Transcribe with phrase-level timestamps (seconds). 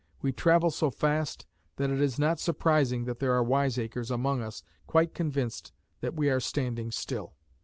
[0.23, 1.45] We travel so fast
[1.75, 6.27] that it is not surprising that there are wiseacres among us quite convinced that we
[6.31, 7.35] are standing still.